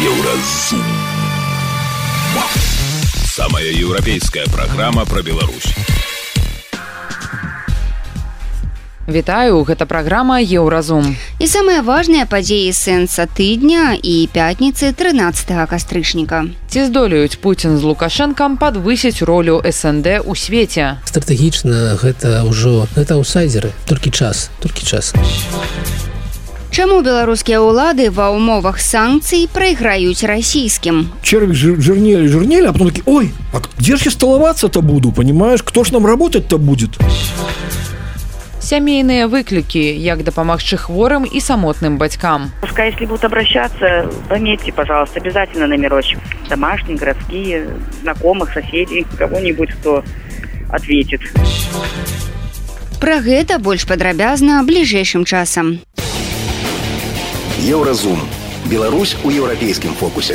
[0.00, 0.80] Еўразум.
[3.26, 5.74] Самая еўрапейская праграма пра Беларусь.
[9.06, 11.16] Вітаю, гэта праграма Еўразум.
[11.36, 16.48] І самыя важныя падзеі сэнса тыдня і пятніцы 13 кастрычніка.
[16.72, 20.96] Ці здолеюць Пуін з Лукашэнкам падвысіць ролю СНД ў свеце.
[21.04, 25.12] Стратэгічна гэта ўжо гэта аўсайдеры, толькі час, толькі час.
[26.80, 31.12] Чаму беларускія ўлады ва ўмовах санкцый прайграюць расійскім?
[31.20, 35.60] Червик жир- жирнели, жирнели, а потом такие, ой, а где же я столоваться-то буду, понимаешь?
[35.60, 36.96] Кто ж нам работать-то будет?
[38.64, 42.48] Сямейныя выклікі, як дапамагчы хворым і самотным бацькам.
[42.62, 46.18] Пускай, если будут обращаться, пометьте, пожалуйста, обязательно номерочек.
[46.48, 50.02] Домашние, городские, знакомых, соседей, кого-нибудь, кто
[50.72, 51.20] ответит.
[53.00, 55.80] Пра гэта больш падрабязна бліжэйшым часам.
[57.60, 58.18] Еўразум.
[58.70, 60.34] Беларусь у еўрапейскім фокусе.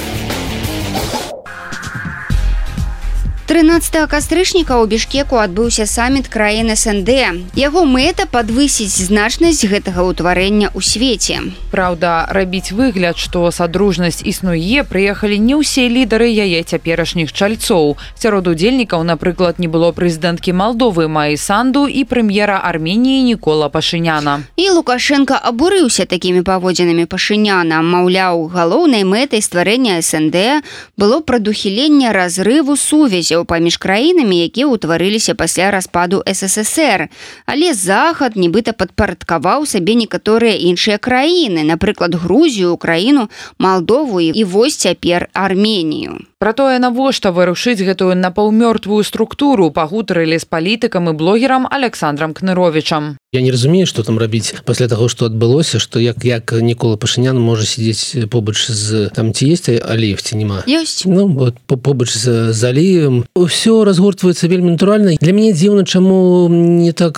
[3.56, 7.56] 13 кастрычніка ў бішкеку адбыўся саміт краін СНД.
[7.56, 11.56] Яго мэта падвысіць значнасць гэтага ўтварэння ў свеце.
[11.72, 17.96] Праўда, рабіць выгляд, што садружнасць існуе, прыехалі не ўсе лідары яе цяперашніх чальцоў.
[18.20, 24.44] Сярод удзельнікаў, напрыклад, не было прэзідэнткі Малдовы Маі Санду і прэм'ера Арменіі Нікола Пашыняна.
[24.60, 30.60] І Лукашенко абурыўся такімі паводзінамі пашыняна, маўляў, галоўнай мэтай стварэння СНД
[31.00, 37.07] было прадухіленне разрыву сувязяў паміж краінамі, якія ўтварыліся пасля распаду ССР.
[37.46, 43.29] Але захад нібыта падпарадкаваў сабе некаторыя іншыя краіны, напрыклад, Грузію, Украіну,
[43.60, 46.20] Малдову і вось цяпер Арменію.
[46.46, 53.18] Пра тое, навошта вырушыць гэтую напаўмёртвую структуру пагутарылі з палітыкам і блогерам Александром Кныровичам.
[53.34, 57.35] Я не разумею, што там рабіць пасля таго, што адбылося, што як як Нікола Пашынян
[57.41, 60.62] можа сидзець побач з там ці есть алеев ці няма.
[60.70, 61.10] Ёсць.
[61.10, 66.94] Ну вот по- побач з залеем ўсё разгортваецца вельмі натуральна для мяне дзіўна чаму не
[66.94, 67.18] так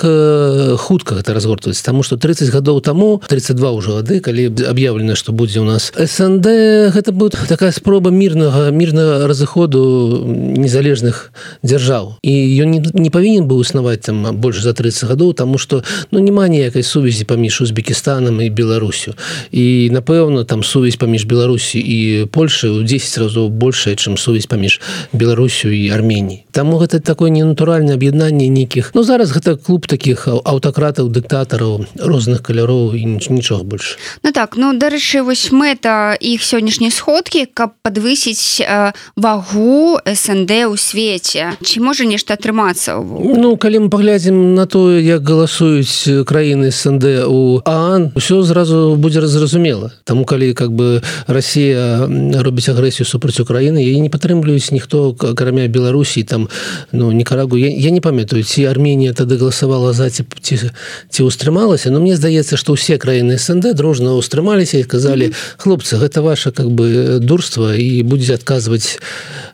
[0.79, 5.59] хутка гэта разгортваецца тому что 30 гадоў таму 32 ўжо гады калі аб'яўлена што будзе
[5.59, 11.31] у нас СНД гэта будет такая спроба мірнага мірнага разыходу незалежных
[11.63, 12.17] дзяржаў.
[12.21, 16.19] І ён не, не павінен быў існаваць там больш за 30 гадоў тому что ну
[16.19, 19.15] няма ніякай сувязі паміж Узбекістанам і Беларусю.
[19.51, 24.81] І напэўна там сувязь паміж Беларусі і Польшай у 10 разоў большая чым сувязь паміж
[25.13, 31.09] Беларусю і Арменій Таму гэта такое ненатуральнае аб'яднанне нейкіх Ну зараз гэта клуб таких аўтакратаў
[31.09, 33.97] дыктатараў розных каляроў і ніч- нічога больш.
[34.23, 40.77] Ну так ну дарэчы вось мэта іх сённяшняй сходкі каб падвысіць э, вагу СНД ў
[40.77, 41.57] свеце.
[41.63, 47.61] Ці можа нешта атрымацца Ну калі мы паглядзім на то як галасуюць краіны СНД у
[47.65, 49.91] Аан ўсё зразу будзе зразумела.
[50.03, 52.07] Таму калі как бы Росія
[52.41, 56.47] робіць агрэсію супраць Украіны яе не падтрымліваюць ніхто акрамя Беларусі там
[56.91, 60.71] ну некарагу я, я не памятаю ці Арменія тады галасавала за ці ці,
[61.09, 66.21] ці ўстрымалася но мне здаецца што ўсе краіны СНД дружна ўстрымаліся і казалі хлопцы гэта
[66.21, 68.86] ваша как бы дурства і будзе адказваць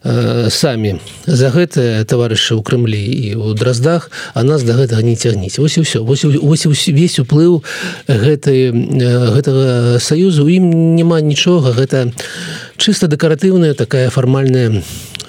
[0.03, 5.15] э, самі за гэтае таварышы ў Крымлі і ў драздах а нас до гэтага не
[5.15, 5.57] цягніць.
[5.57, 6.05] Вось і ўсё.
[6.05, 7.63] Вось, вось увесь уплыў
[8.07, 8.73] гэтай э,
[9.33, 10.45] гэтага саюзу.
[10.45, 11.73] Ім няма нічога.
[11.73, 12.11] Гэта
[12.77, 14.83] чыста дэкаратыўная такая фармальная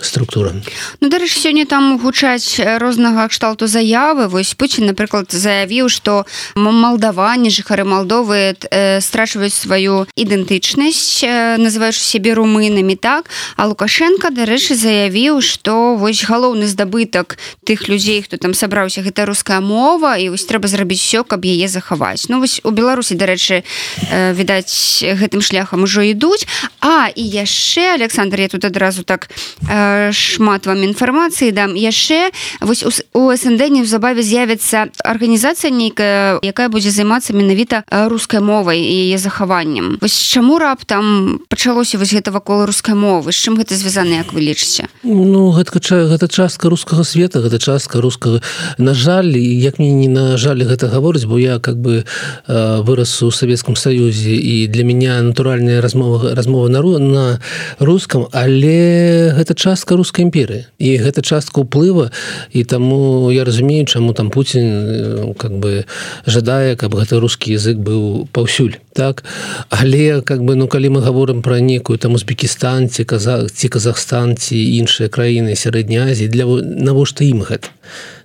[0.04, 0.52] структура
[1.00, 4.28] Ну дарэчы сёння там гучаць э, рознага кшталту заявы.
[4.28, 6.26] Вось Пуін напрыклад заявіў што
[6.56, 13.30] м- малдаване жыхары Малдовы э, страчваюць сваю ідэнтычнасць э, называючы сябе румынамі так?
[13.56, 19.60] А лукашенко дарэчы заявіў што вось галоўны здабытак тых людзей хто там сабраўся гэта руская
[19.60, 22.26] мова і вось трэба зрабіць все каб яе захаваць.
[22.28, 26.46] Ну вось у беларусі дарэчы э, відаць гэтым шляхам ужо ідуць.
[26.80, 29.28] А і яшчэ Александр я тут адразу так
[29.68, 31.74] э, шмат вам інфармацыі дам.
[31.76, 38.94] Яшчэ вось у, СНД неўзабаве з'явіцца арганізацыя нейкая якая будзе займацца менавіта рускай мовай і
[39.10, 39.98] яе захаваннем.
[40.00, 43.32] Вось чаму раптам пачалося вось гэта вакол рускай мовы?
[43.32, 44.88] З чым гэта звязана як вы лічыце?
[45.04, 48.40] Ну гэта ча- гэта частка рускага света гэта частка рускага.
[48.78, 52.04] На жаль як мне не на жаль гэта гаворыць бо я как бы
[52.48, 57.40] вырас у савецкім саюзе і для меня натуральная размова размова на ру- на
[57.78, 62.14] рускам але гэта частка рускай імперыі і гэта частка ўплыва
[62.54, 65.82] і таму я разумею чаму там Пуін э, как бы
[66.30, 69.26] жадае каб гэты рускі язык быў паўсюль так
[69.74, 74.38] але как бы ну калі мы говорим про некую там Узбекістан ці казах ці Казахстан
[74.38, 77.74] ці іншыя краіны сярэдняй Азіі для навошта ім гэта?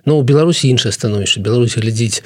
[0.06, 1.42] Ну у Беларусі іншае становішча.
[1.42, 2.22] Беларусь глядзіць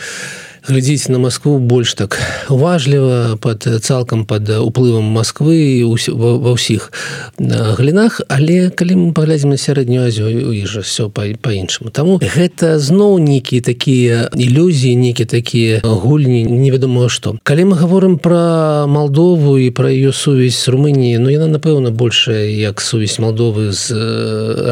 [0.64, 2.16] глядзіць на Москву больш так
[2.48, 6.88] уважліва под цалкам под уплывам Москвы ва ўсіх
[7.36, 13.60] галінах але калі мы паглядзім на сярэднюю азію жа все по-іншаму Таму гэта зноў нейкія
[13.60, 17.36] такія ілюзіі некі такія гульні невядома што.
[17.42, 22.48] Калі мы говорим про Молдову і про ее сувязь с Румыніі Ну яна напэўна большая
[22.48, 23.92] як сувязь Молдовы з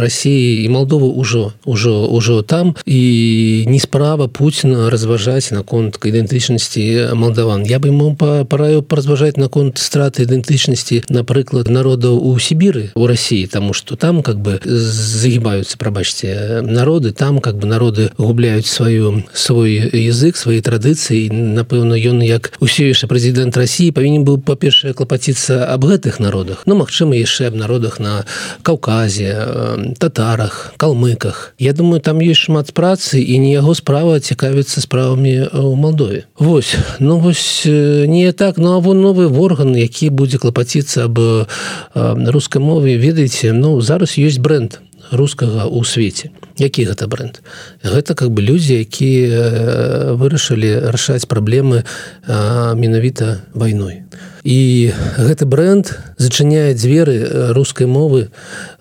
[0.01, 2.77] Россией і Молдовы ўжо ўжо ўжо там.
[2.87, 7.65] І не справа Путина разважаць наконт ідэнтычнасці молдаван.
[7.65, 13.73] Я бы ему параю паразважаць наконт страты ідэнтычнасці напрыклад народаў у Сібіры у России тому
[13.73, 20.37] что там как бы загибаются прабачьте народы там как бы народы губляюць сваю свой язык
[20.37, 26.63] свои традыцыі напэўна ён як усеюшы прэзідэнт России павінен быў па-першае клапаціцца об гэтых народах.
[26.67, 28.25] Ну Мачыма яшчэ аб народах на
[28.63, 31.55] каўказе татарах калмыках.
[31.59, 36.75] Я думаю там есть шмат працы і не яго справа цікавіцца справамі у Молдове Вось.
[36.99, 38.59] Ну вось не так.
[38.59, 41.49] Ну а вон новы орган які будзе клапаціцца аб
[41.95, 44.81] рускай мове ведаеце ну зараз ёсць бренд
[45.13, 46.33] рускага ў свеце.
[46.59, 47.41] Які гэта бренд?
[47.85, 51.85] Гэта как бы людзі якія вырашылі рашаць праблемы
[52.27, 54.09] менавіта вайной.
[54.45, 58.33] І гэты бренд зачыняе дзверы рускай мовы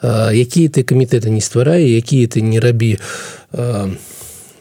[0.02, 2.98] якія ты камітэты не стварае якія ты не рабі
[3.52, 3.90] у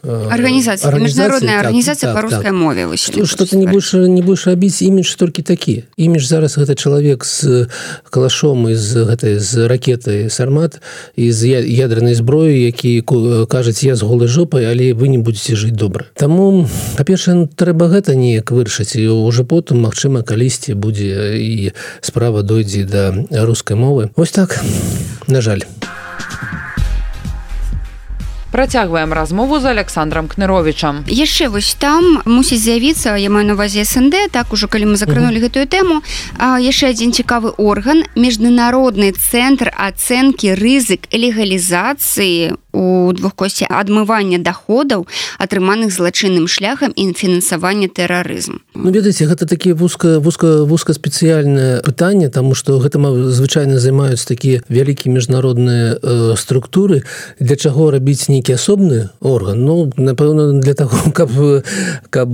[0.02, 0.94] организация.
[0.94, 2.52] международная так, организация так, по русской так.
[2.52, 7.66] мове что-то не больше не больше рабіць імідж толькі такі імідж зараз гэта чалавек з
[8.10, 10.80] калашом из гэтай з ракетай сармат
[11.16, 13.02] из ядранай зброі які
[13.48, 18.14] кажуць я з голай жопай але вы не будете жыць добра Таму па-перша трэба гэта
[18.14, 24.10] неяк вырашыць і уже потым Мачыма калісьці будзе і справа дойдзе да рускай мовы.
[24.16, 24.60] Ось так.
[25.26, 25.64] На жаль
[28.50, 34.30] Працягваем размову з Александром кныровичам яшчэ вось там мусіць з'явіцца я маю на увазе СНД
[34.30, 35.46] так ужо калі мы закранули uh -huh.
[35.46, 36.02] гэтую тэму
[36.58, 45.06] яшчэ адзін цікавы орган міжнародны цэнтр ацэнкі рызык легалізацыі у двухкосці адмывання доходаў
[45.38, 52.28] атрыманых злачынным шляхам і фінансавання тэрарызм Ну ведаеце гэта такі вузка вузка вузка спецыяльнае пытанне
[52.28, 52.98] тому что гэта
[53.30, 57.02] звычайна займаюцца такія вялікія міжнародныя э, структуры.
[57.40, 59.64] Для чаго рабіць нейкі асобны орган.
[59.64, 61.30] Ну напэўна для того каб
[62.10, 62.28] каб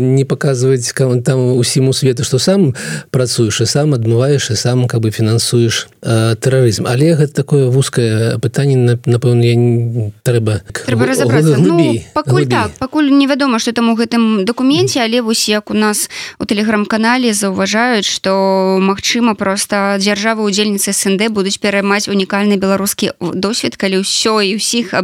[0.00, 0.92] не показваць
[1.24, 2.74] там усіму свету что сам
[3.10, 8.38] працуеш і сам адмываеш і сам как бы фінансуеш э, тэрарызм але гэта такое вузкае
[8.38, 13.94] пытанне напэўна я не трэба трэба разобрацца ну, пакуль так пакуль невядома что там у
[13.94, 20.92] гэтым дакуменце але вось як у нас у тэлеграм-канале заўважаюць что Мачыма просто дзяржавы удзельніцы
[20.92, 24.94] СНД будуць пераймаць унікальны беларускі досвед калі ўсё і ўсіх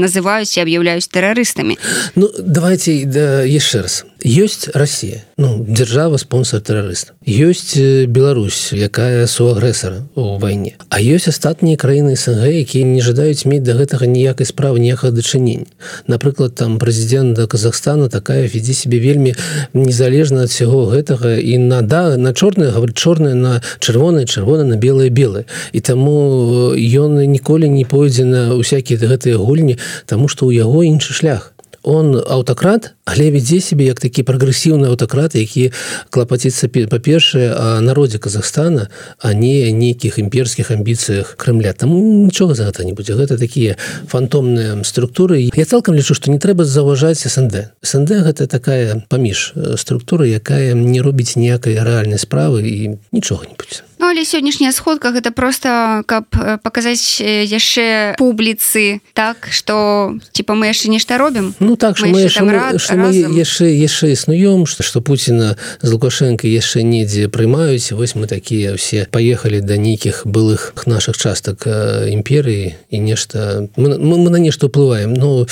[0.00, 1.78] называюць і аб'яўляюць тэрарыстамі
[2.16, 7.76] Ну давайте да, яшчэ раз ёсць Россия ну дзяржава спонсор тэрарыст ёсць
[8.08, 10.76] Беларусь якая суагрэсара у вайне.
[10.88, 15.66] А ёсць астатнія краіны СНГ якія не жадаюць мець да гэтага ніякай справы ніякага дачынень
[16.06, 19.34] напрыклад там прэзідэнта Казахстана такая вядзе себе вельмі
[19.74, 24.76] незалежна ад всего гэтага і на да на чорнае говорит чорнае на чырвонае чырвона на
[24.76, 30.50] белое белое і таму ён ніколі не пойдзе на усякія гэтыя гульні тому что у
[30.50, 31.52] яго іншы шлях
[31.86, 35.70] он аўтакрат але вядзе себе як такі прагрэсіўны аўтакрат які
[36.10, 38.90] клапаціцца па-першае народзе Казахстана
[39.22, 41.94] а не нейкіх імперскіх амбіцыях Крымля там
[42.26, 43.78] нічога за гэта не будзе гэта такія
[44.10, 45.46] фантомныя структуры.
[45.54, 47.70] Я цалкам лічу што не трэба заўважаць СНД.
[47.86, 53.86] СНД гэта такая паміж структура якая не робіць ніякай рэальнай справы і нічога не будзе
[54.06, 56.30] Ну, але сённяшняя сходка гэта просто каб
[56.62, 64.14] паказаць яшчэ публіцы так что типа мы яшчэ нешта робім Ну так мы яшчэ яшчэ
[64.14, 67.90] існуём что что Пуціна з лукашенко яшчэ недзе прымаюць.
[67.98, 74.22] Вось мы такія ўсе поехали да нейкіх былых наших частак імперыі і нешта мы, мы,
[74.22, 75.50] мы на нешта уплываем Ну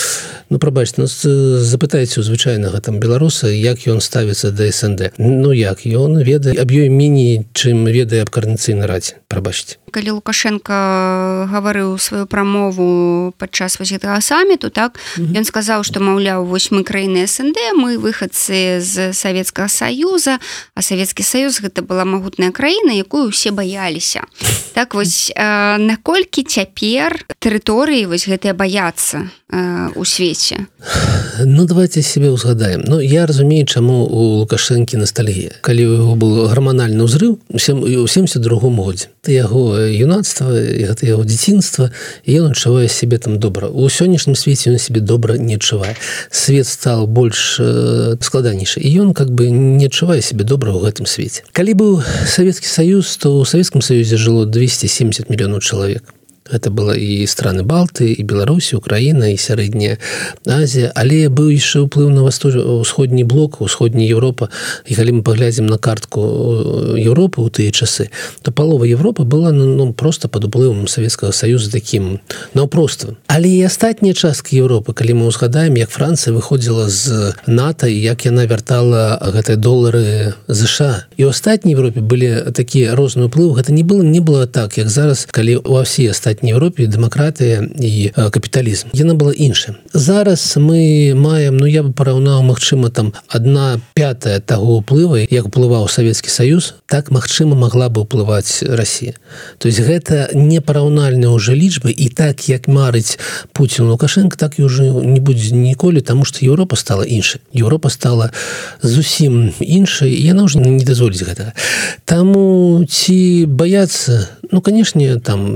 [0.49, 5.83] ну прабачце нас запытайце у звычайнага там беларуса як ён ставіцца да СНД Ну як
[5.83, 12.27] ён ведае аб ёй міні чым ведае аб карнацыйнай радзе прабачце калі лукашенко гаварыў сваю
[12.29, 15.39] прамову падчас вось гэтага саміту так mm -hmm.
[15.41, 20.39] ён сказаў што маўляў вось мы краіны СНД мы выхадцы з савецкага саюза
[20.75, 24.23] а савецкі саюз гэта была магутная краіна якую усе баяліся.
[24.75, 25.33] Так вось
[25.79, 29.31] наколькі цяпер тэрыторыі вось гэтыя баяцца
[29.95, 30.67] у свеце?
[31.45, 36.49] Ну давайте себе узгадаем Ну я разумею чаму у лукашэнкі ностальгія калі у яго был
[36.49, 39.07] гарманальны ўзрыв усім у 72 годзе.
[39.23, 41.91] Ты яго юнацтва гэта яго дзяцінства
[42.27, 45.97] ён адчувае себе там добра у сённяшнім свеце на себе добра не адчувае
[46.31, 51.07] свет стал больш э, складанейшы і ён как бы не адчувае себе добра ў гэтым
[51.07, 51.93] свеце калі быў
[52.27, 56.03] Савецкі Саюз то у Савецкім Саюзе жыло 270 мільёнаў чалавек
[56.51, 59.97] это было і страны балты і беларусі украина і сярэдняя
[60.45, 64.53] Азія але быў яшчэ ўплыў на восток усходні блок усходняя Европа.
[64.85, 68.11] І калі мы паглядзім на картку э, Европы у тыя часы
[68.43, 72.21] то палова Европы была ну, ну просто под уплывам Савецкага союза таким
[72.53, 78.27] наўпростым але і астатняя частка Европы калі мы узгадаем як Францыя выходзіла з НАТО як
[78.27, 83.83] яна вяртала гэтыя долары ЗША і ў астатняй Европе былі такія розныя ўплывы гэта не
[83.83, 88.91] было не было так як зараз калі у ўсе астатнія астатняй Еўропе дэмакратыя і капіталізм
[88.93, 94.83] яна была іншая зараз мы маем ну я бы параўнаў Мачыма там одна пятая таго
[94.83, 99.15] ўплыва як уплываў Савецкі Саюз так магчыма могла бы ўплываць Росія.
[99.59, 103.19] То есть гэта непараўнальная уже лічбы і так як марыць
[103.53, 108.31] Путін лукашенко так і уже не будзе ніколі тому что Еўропа стала іншай Еўропа стала
[108.83, 111.55] зусім іншай яна уже не дазволіць гэта
[112.05, 115.47] таму ці баяцца ну канешне там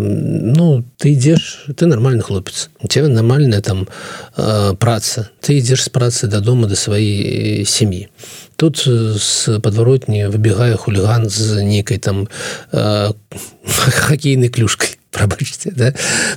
[0.55, 3.89] ну ты ідзеш ты нормальный хлопец тебя нормальная там
[4.37, 5.31] э, праца.
[5.41, 8.09] Ты ідзеш з працы дадому да сваёй сям'і
[8.59, 8.83] тут
[9.17, 12.29] з подваротні выбегае хулиган з нейкай там
[12.73, 13.13] э,
[13.65, 14.99] хоккейнай клюшкой.
[15.11, 15.95] Прабачце да?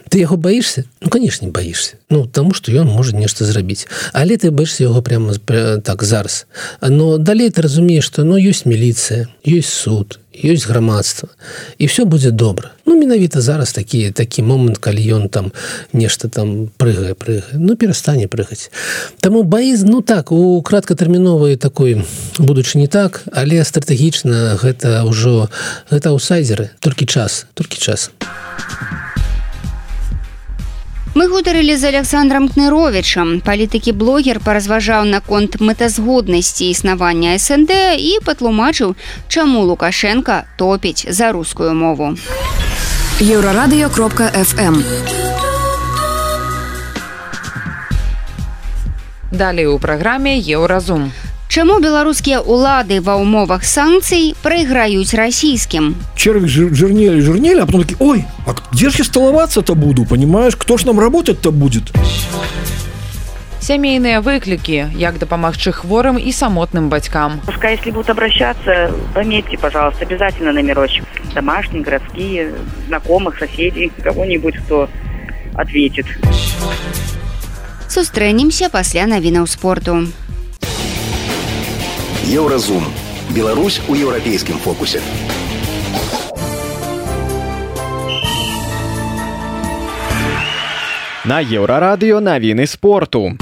[0.07, 4.49] ты яго баішся ну конечно баішся ну тому что ён может нешта зрабіць але ты
[4.49, 5.35] баишься яго прямо
[5.83, 6.47] так зараз
[6.79, 11.29] но далей ты разумееш что но ну, ёсць міліцыя ёсць суд ёсць грамадства
[11.77, 15.51] і все будзе добра ну менавіта зараз такі такі момант калі ён там
[15.93, 18.71] нешта там прыгае прыгае ну перастане прыгаць
[19.19, 22.05] таму баіз ну так у краткатэрміновай такой
[22.39, 25.51] будучы не так але стратэгічна гэта ўжо
[25.91, 28.11] гэта аўсайдеры толькі час толькі час.
[28.23, 29.10] а
[31.13, 33.41] Мы гутарылі з Александром Кныровичам.
[33.43, 38.95] Палітыкі блогер паразважаў наконт мэтазгоднасці існавання СНД і патлумачыў,
[39.27, 42.15] чаму Лукашенко топіць за рускую мову.
[43.19, 44.79] Еўрарадыё кропка FM.
[49.31, 51.11] Далей у праграме Еўразум.
[51.51, 55.99] Чаму беларускія ўлады ва ўмовах санкцый прайграюць расійскім?
[56.15, 60.55] Червик жирнели, жирнели, а потом такие, ой, а где же я столоваться-то буду, понимаешь?
[60.55, 61.91] Кто ж нам работать-то будет?
[63.59, 67.43] Сямейныя выклікі, як дапамагчы хворым і самотным бацькам.
[67.45, 71.03] Пускай, если будут обращаться, пометьте, пожалуйста, обязательно номерочек.
[71.35, 72.55] Домашние, городские,
[72.87, 74.87] знакомых, соседей, кого-нибудь, кто
[75.55, 76.07] ответит.
[77.91, 80.07] Сустрэнемся пасля навінаў спорту.
[82.23, 82.85] Еўразум.
[83.31, 85.01] Беларусь у еўрапейскім фокусе.
[91.25, 93.33] На еўрарадыё навіны спорту.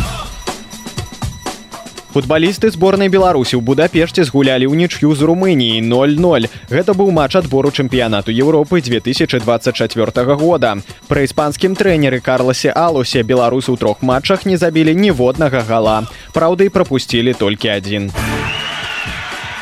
[2.09, 7.69] Футбалісты зборнай беларусі ў будапешце згулялі ў нічю з румыніі 00 гэта быў матч адбору
[7.69, 14.97] чэмпіянату Еўропы 2024 года пры іспанскім трэнеры карласе алусе беларусы ў трох матчах не забілі
[14.97, 18.09] ніводнага гала праўда і прапусцілі толькі адзін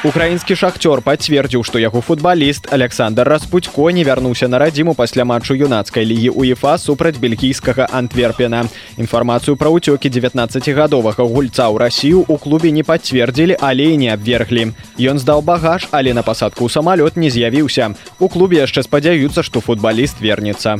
[0.05, 6.05] Украінскі шахцёр пацвердзіў, што яго футбаліст Александр Распутько не вярнуўся на радзіму пасля матчу юнацкай
[6.05, 8.69] лігі УЕФА супраць бельгійскага антверпена.
[9.01, 14.77] Інфармацыю пра ўцёкі 19гадовага гульца ў рассію у клубе не пацвердзілі, але і не абверглі.
[15.01, 17.97] Ён здаў багаж, але на пасадку ў самалёт не з'явіўся.
[18.21, 20.77] У клубе яшчэ спадзяюцца, што футбаліст вернецца.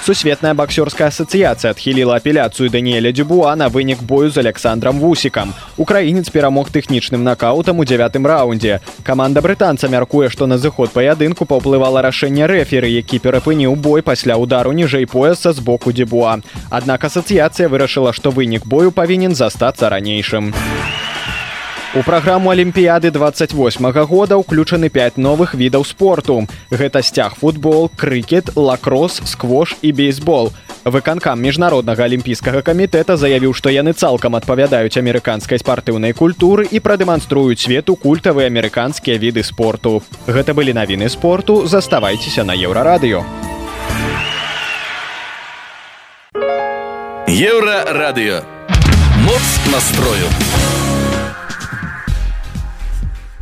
[0.00, 5.52] Сусветная боксёрская асацыяцыя адхіліла апеляцыю Даніэля Дюбуа на вынік бою з Александром Вусікам.
[5.76, 8.80] Украінец перамог тэхнічным накаутам у дзявятым раўндзе.
[9.04, 14.72] Каманда брытанца мяркуе, што на зыход паядынку паўплывала рашэнне рэферы, які перапыніў бой пасля удару
[14.72, 16.40] ніжэй пояса з боку Дебуа.
[16.70, 20.54] Аднак асацыяцыя вырашыла, што вынік бою павінен застацца ранейшым.
[21.92, 26.46] У праграму алімпіяды 28 -го года ўключаны 5 новых відаў спорту.
[26.70, 30.52] Гэта сцяг футбол, крыкет, лакрос, сквош і бейсбол.
[30.84, 37.96] Выканкам міжнароднага алімпійскага камітэта заявіў, што яны цалкам адпавядаюць амерыканскай спартыўнай культуры і прадэманструюць свету
[37.96, 40.02] культавыя амерыканскія віды спорту.
[40.28, 43.24] Гэта былі навіны спорту, заставайцеся на еўрарадыё.
[47.26, 48.44] Еўрарадыё.
[49.26, 50.79] Моц настрою.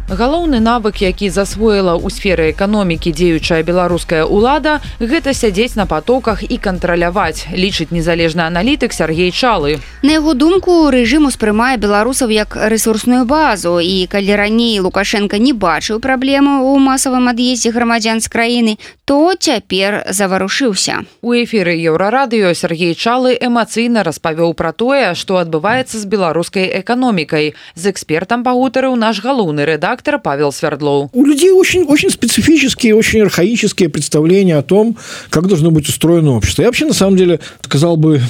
[0.08, 6.56] Галоўны навык які засвоіла ў сферы эканомікі дзеючая беларуская ўлада гэта сядзець на потоках і
[6.56, 9.84] кантраляваць лічыць незалежны аналітык Сергей чалы.
[10.00, 16.00] На яго думку рэжым успрымае беларусаў як ресурсную базу і калі раней лукашенко не бачыў
[16.00, 18.72] праблему ў масавым ад'ездзе грамадзян з краіны
[19.04, 21.04] то цяпер заварушыўся.
[21.20, 27.52] У эфіры еўрарадыё Сергей чалы эмацыйна распавёў пра тое што адбываецца з беларускай эканомікай.
[27.76, 33.88] З экспертам пагутарыў наш галоўны рэдактор павел свердлоў у людей очень очень специфические очень архаические
[33.88, 34.96] представления о том
[35.30, 36.62] как должно быть устроено общество.
[36.62, 38.20] Я вообще на самом деле сказал бы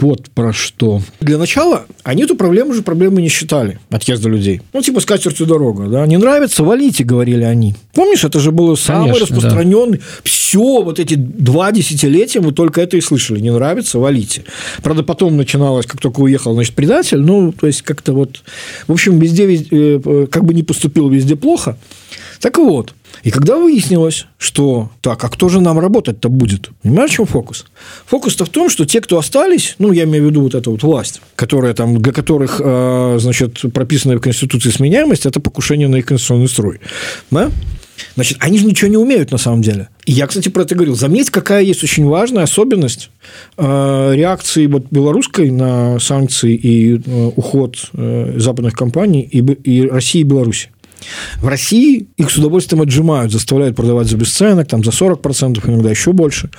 [0.00, 1.00] вот про что.
[1.20, 4.62] Для начала они эту проблему же проблемы не считали отъезда людей.
[4.72, 6.06] Ну типа скатертью дорога да.
[6.06, 7.74] Не нравится валите говорили они.
[7.94, 10.04] Помнишь это же было самое распространенный да.
[10.24, 13.40] все вот эти два десятилетия мы только это и слышали.
[13.40, 14.44] Не нравится валите
[14.82, 17.20] правда потом начиналось как только уехал значит предатель.
[17.20, 18.42] Ну то есть как-то вот
[18.86, 21.76] в общем везде, везде э, как бы не поступил везде плохо
[22.40, 26.70] так вот и когда выяснилось, что так, а кто же нам работать-то будет?
[26.82, 27.66] Понимаешь, в чем фокус?
[28.06, 30.82] Фокус-то в том, что те, кто остались, ну, я имею в виду вот эту вот
[30.82, 36.06] власть, которая там, для которых, э, значит, прописанная в Конституции сменяемость, это покушение на их
[36.06, 36.80] конституционный строй.
[37.30, 37.50] Да?
[38.16, 39.88] Значит, они же ничего не умеют на самом деле.
[40.04, 40.96] И я, кстати, про это говорил.
[40.96, 43.10] Заметь, какая есть очень важная особенность
[43.56, 50.24] э, реакции вот белорусской на санкции и э, уход западных компаний и, и России и
[50.24, 50.70] Беларуси.
[51.40, 56.12] В России их с удовольствием отжимают, заставляют продавать за бесценок, там за 40%, иногда еще
[56.12, 56.50] больше,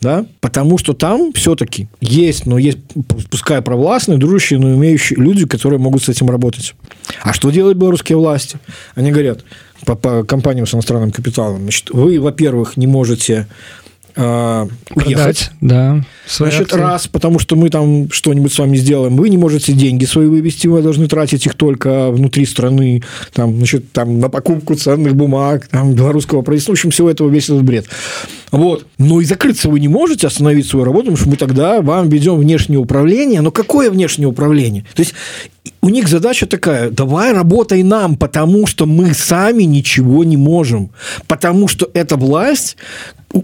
[0.00, 2.78] да, потому что там все-таки есть, но есть,
[3.30, 6.74] пускай провластные, дружащие, но имеющие люди, которые могут с этим работать.
[7.22, 8.58] А что делают белорусские власти?
[8.94, 9.44] Они говорят
[9.84, 13.46] по, по компаниям с иностранным капиталом, значит, вы, во-первых, не можете
[14.16, 15.50] э, уехать.
[15.60, 16.04] да.
[16.28, 16.78] Значит, акции.
[16.78, 20.66] раз, потому что мы там что-нибудь с вами сделаем, вы не можете деньги свои вывести,
[20.66, 25.94] вы должны тратить их только внутри страны, там, значит, там, на покупку ценных бумаг, там,
[25.94, 27.86] белорусского правительства, в общем, всего этого весь этот бред.
[28.50, 28.86] Вот.
[28.98, 32.36] Но и закрыться вы не можете, остановить свою работу, потому что мы тогда вам ведем
[32.36, 33.40] внешнее управление.
[33.40, 34.84] Но какое внешнее управление?
[34.94, 35.14] То есть,
[35.82, 40.90] у них задача такая, давай работай нам, потому что мы сами ничего не можем.
[41.26, 42.76] Потому что эта власть,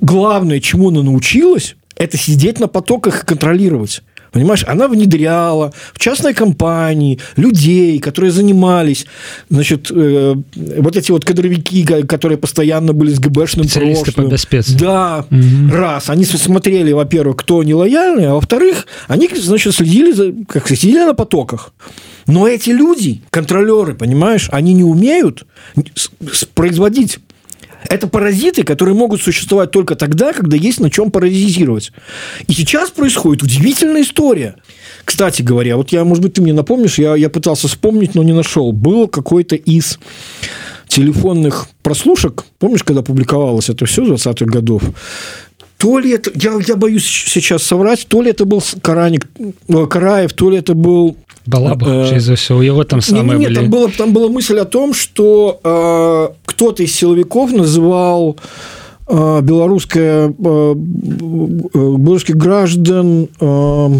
[0.01, 4.03] главное, чему она научилась, это сидеть на потоках и контролировать.
[4.33, 9.07] Понимаешь, она внедряла в частной компании людей, которые занимались,
[9.51, 14.31] значит, э, вот эти вот кадровики, которые постоянно были с ГБшным прошлым.
[14.31, 14.71] По спец.
[14.71, 15.75] Да, угу.
[15.75, 16.09] раз.
[16.09, 21.15] Они смотрели, во-первых, кто не лояльный, а во-вторых, они, значит, следили, за, как следили на
[21.15, 21.75] потоках.
[22.26, 25.45] Но эти люди, контролеры, понимаешь, они не умеют
[26.55, 27.19] производить
[27.88, 31.92] это паразиты, которые могут существовать только тогда, когда есть на чем паразитировать.
[32.47, 34.56] И сейчас происходит удивительная история.
[35.04, 38.32] Кстати говоря, вот я, может быть, ты мне напомнишь, я, я пытался вспомнить, но не
[38.32, 38.73] нашел.
[38.73, 39.99] Был какой-то из
[40.88, 44.82] телефонных прослушек, помнишь, когда публиковалось это все 20-х годов,
[45.82, 49.26] то ли это, я, я боюсь сейчас соврать, то ли это был Караник,
[49.68, 53.47] э, Караев, то ли это был Балаба, э, за все, у его там самое не,
[53.47, 53.54] не, были...
[53.56, 58.36] там, было, там была мысль о том, что э, кто-то из силовиков называл
[59.08, 60.75] э, белорусское, э, э
[61.75, 63.28] белорусских граждан...
[63.40, 63.90] Э,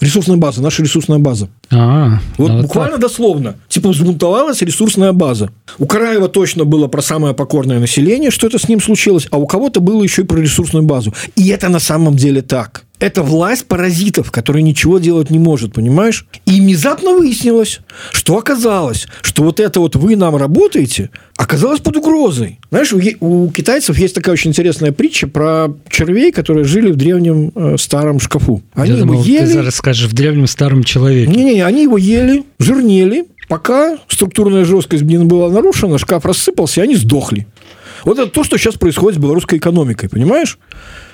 [0.00, 1.48] Ресурсная база, наша ресурсная база.
[1.70, 3.00] А, вот ну, буквально так.
[3.00, 3.56] дословно.
[3.68, 5.50] Типа взбунтовалась ресурсная база.
[5.78, 9.46] У Караева точно было про самое покорное население, что это с ним случилось, а у
[9.46, 11.12] кого-то было еще и про ресурсную базу.
[11.34, 12.84] И это на самом деле так.
[13.00, 16.26] Это власть паразитов, которая ничего делать не может, понимаешь?
[16.46, 17.80] И внезапно выяснилось,
[18.12, 22.58] что оказалось, что вот это вот вы нам работаете, оказалось под угрозой.
[22.70, 27.52] Знаешь, у, у китайцев есть такая очень интересная притча про червей, которые жили в древнем
[27.54, 28.62] э, старом шкафу.
[28.74, 29.52] Они Я думал, ели...
[29.52, 31.30] ты расскажешь в древнем старом человеке.
[31.30, 36.96] Не-не, они его ели, жирнели, пока структурная жесткость не была нарушена, шкаф рассыпался, и они
[36.96, 37.46] сдохли.
[38.04, 40.58] Вот это то, что сейчас происходит с белорусской экономикой, понимаешь?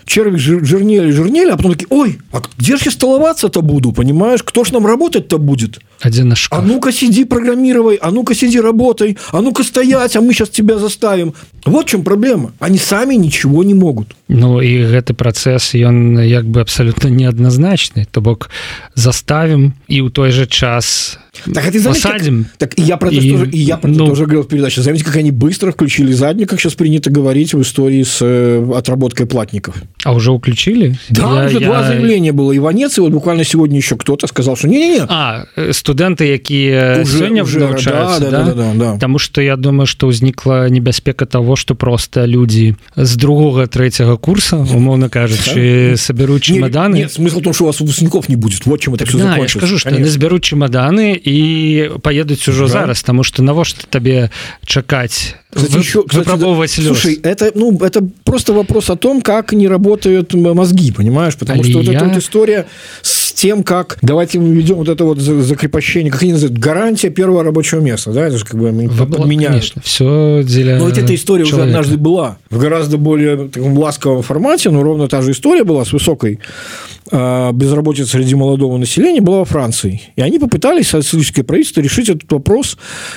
[0.07, 4.43] Черви жирнели, жирнели, а потом такие, ой, а где же я столоваться-то буду, понимаешь?
[4.43, 5.81] Кто ж нам работать-то будет?
[6.01, 10.33] Один наш А ну-ка сиди, программируй, а ну-ка сиди, работай, а ну-ка стоять, а мы
[10.33, 11.35] сейчас тебя заставим.
[11.65, 12.53] Вот в чем проблема.
[12.59, 14.15] Они сами ничего не могут.
[14.29, 18.07] Ну, и гэты працэс, ён як бы абсолютно неадназначны.
[18.11, 18.51] То бок
[18.95, 21.19] заставим и у той же час
[21.53, 22.45] так, а ты заметь, посадим.
[22.45, 24.83] Как, так и я про и, тоже, и я про ну, тоже говорил в передаче.
[24.83, 29.27] Заметьте, как они быстро включили задник, как сейчас принято говорить в истории с э, отработкой
[29.27, 29.77] платников.
[30.05, 30.97] А уже уключили?
[31.09, 31.67] Да, я, уже я...
[31.67, 32.53] два заявления было.
[32.53, 35.07] И Ванец, и вот буквально сегодня еще кто-то сказал, что не-не-не.
[35.09, 38.45] А, э, студенты, якія уже, сёння уже навучаюцца, да, да?
[38.45, 38.99] Да, да, да, да.
[38.99, 44.57] Таму што я думаю, што ўзнікла небяспека того, што проста людзі з другога трэцяга курса,
[44.61, 46.97] умоўна кажучы, сабяруць чемаданы.
[46.97, 48.67] Нет, смысл в том, что у вас выпускников не будет.
[48.67, 52.85] Вот чем это все да, я скажу, что они збяруць чемаданы і поедуць ужо да.
[52.85, 54.31] зараз, таму што навошта табе
[54.67, 59.69] чакаць Кстати, еще, кстати, выпробовывать Слушай, это, ну, это просто вопрос о том, как не
[59.69, 61.37] работают мозги, понимаешь?
[61.37, 62.67] Потому а что вот эта вот история
[63.03, 67.43] с тем, как давайте мы ведем вот это вот закрепощение, как они называют, гарантия первого
[67.43, 68.69] рабочего места, да, это же как бы
[69.07, 69.53] подменяют.
[69.53, 71.69] Конечно, все для Но ведь эта история человека.
[71.69, 75.85] уже однажды была в гораздо более таком ласковом формате, но ровно та же история была
[75.85, 76.41] с высокой
[77.11, 80.01] э, безработицей среди молодого населения была во Франции.
[80.17, 82.77] И они попытались, социалистическое правительство, решить этот вопрос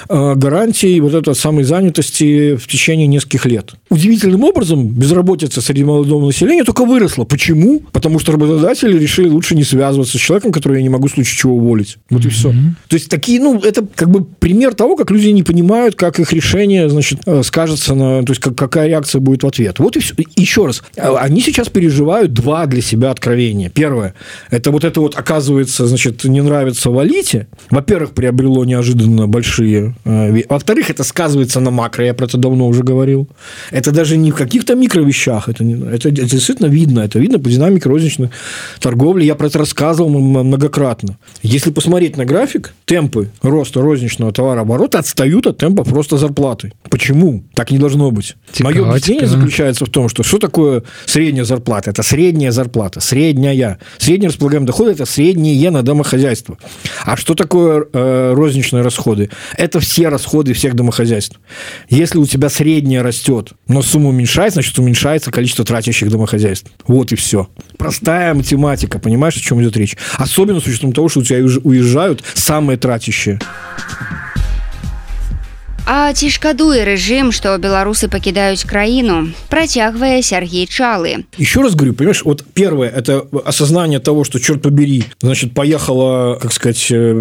[0.09, 3.73] э, гарантии вот этой самой занятости в течение нескольких лет.
[3.89, 7.23] Удивительным образом безработица среди молодого населения только выросла.
[7.23, 7.81] Почему?
[7.91, 11.37] Потому что работодатели решили лучше не связываться с человеком, который я не могу в случае
[11.37, 11.97] чего уволить.
[12.09, 12.51] Вот и все.
[12.87, 16.33] То есть такие, ну, это как бы пример того, как люди не понимают, как их
[16.33, 19.79] решение, значит, э, скажется на, то есть как, какая реакция будет в ответ.
[19.79, 20.13] Вот и все.
[20.35, 23.69] Еще раз, а, они сейчас переживают два для себя откровения.
[23.77, 24.15] Первое,
[24.49, 27.45] это вот это вот оказывается, значит, не нравится в Алите.
[27.69, 29.93] Во-первых, приобрело неожиданно большие.
[30.03, 33.29] Э, во-вторых, это сказывается на макро, я про это давно уже говорил.
[33.69, 37.01] Это даже не в каких-то микровещах, это, не, это, это действительно видно.
[37.01, 38.31] Это видно по динамике розничной
[38.79, 39.25] торговли.
[39.25, 41.19] Я про это рассказывал многократно.
[41.43, 46.73] Если посмотреть на график, темпы роста розничного товарооборота отстают от темпов роста зарплаты.
[46.89, 47.43] Почему?
[47.53, 48.37] Так не должно быть.
[48.51, 51.91] Цикаво, Мое объяснение заключается в том, что что такое средняя зарплата?
[51.91, 53.66] Это средняя зарплата, средняя.
[53.97, 56.57] Средний располагаемый доход– это среднее на домохозяйство.
[57.03, 59.29] А что такое э, розничные расходы?
[59.57, 61.39] Это все расходы всех домохозяйств.
[61.89, 66.71] Если у тебя средняя растет, но сумма уменьшается, значит, уменьшается количество тратящих домохозяйств.
[66.87, 67.49] Вот и все.
[67.77, 69.97] Простая математика, понимаешь, о чем идет речь?
[70.17, 73.39] Особенно с учетом того, что у тебя уезжают самые тратящие.
[75.86, 81.26] А ці шкадуе рэжым, што беларусы пакідаюць краіну, працягвае Сергей Чалы.
[81.38, 86.52] Еще раз говорю, понимаешь, вот первое, это осознание того, что, черт побери, значит, поехала, как
[86.52, 87.20] сказать, э,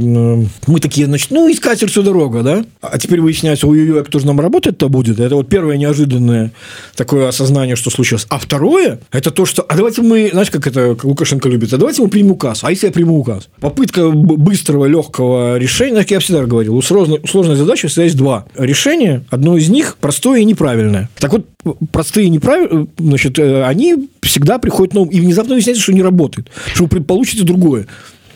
[0.68, 2.66] мы такие, значит, ну, искатель всю дорога, да?
[2.82, 5.20] А теперь выясняется, ой-ой-ой, а кто же нам работать-то будет?
[5.20, 6.52] Это вот первое неожиданное
[6.96, 8.28] такое осознание, что случилось.
[8.30, 12.04] А второе, это то, что, а давайте мы, знаешь, как это Лукашенко любит, а давайте
[12.04, 12.64] мы примем указ.
[12.64, 13.50] А если я приму указ?
[13.60, 18.18] Попытка быстрого, легкого решения, как я всегда говорил, у сложной, у сложной задачи всегда есть
[18.18, 21.10] два решение, одно из них простое и неправильное.
[21.18, 21.46] Так вот,
[21.92, 26.04] простые и неправильные, значит, э, они всегда приходят на ум, и внезапно выясняется, что не
[26.04, 27.88] работает, что вы получите другое.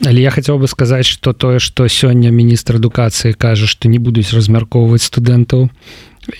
[0.04, 4.34] Але я хотел бы сказаць что тое что сёння міністр адукацыі кажа што не будуць
[4.36, 5.70] размяркоўваць студэнтаў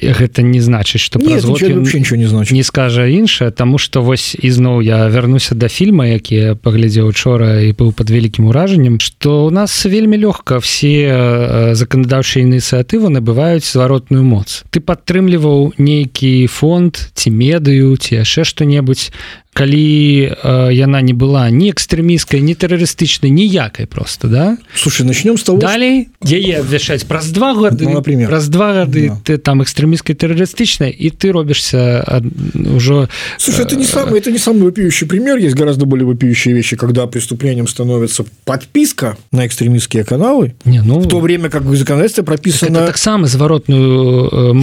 [0.01, 4.37] Гэта не значыць что Нет, ничего, ничего не значит не скажа іншае тому что вось
[4.37, 9.47] ізноў я вярнуся до фільма які я паглядзеў учора і быў под вялікім уражаннем что
[9.47, 14.63] у нас вельмі лёгка все заканадаўчыя ініцыятывы набываюць зваротную моц.
[14.71, 19.11] Ты падтрымліваў нейкі фонд ці медыю ці яшчэ што-небудзь
[19.60, 25.44] калі э, яна не была не экстрэміскай не тэрарыстычнай ніякай просто да слушай начнем с
[25.44, 29.20] того далей яе абвяшаць праз два годы ну, например раз два гады да.
[29.24, 32.04] ты там экстрэміскай тэрарыстычнай і ты робішься
[32.52, 33.08] ўжо
[33.40, 37.08] слушай это не самый это не самый вопиющий пример есть гораздо более вопиющие вещи когда
[37.08, 42.86] преступлением становится подписка на экстремистские каналы не ну в то время как в законодательстве прописано
[42.86, 44.54] так само зворотную э,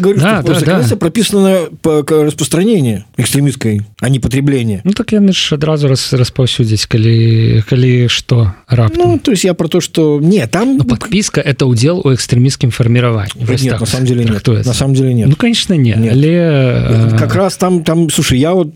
[0.00, 0.96] говорю, да, да, да.
[0.96, 6.85] прописано по распространение экстремистской они а а потребления ну так яны ж адразу раз распаўсюдзіць
[6.85, 11.41] калі калі что раб ну, то есть я про то что не там ну, подписка
[11.41, 14.47] это удел у экстремистскім формировании нет, так, на самом деле нет.
[14.47, 15.27] на самом деле нет.
[15.29, 16.13] Ну конечно не нет.
[16.13, 18.73] але э, как раз там там слушай я вот